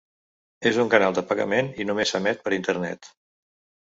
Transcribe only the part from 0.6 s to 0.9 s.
És un